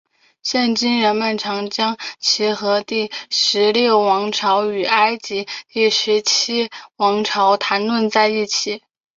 [0.41, 8.81] 现今人们常将其和第十六王朝与埃及第十七王朝谈论在一起。